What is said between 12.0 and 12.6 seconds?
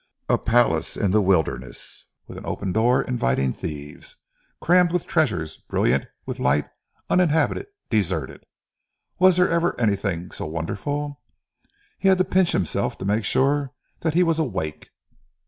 had to pinch